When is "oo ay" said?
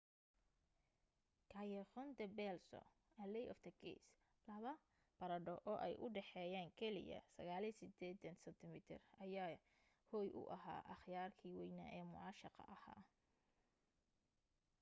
5.69-5.93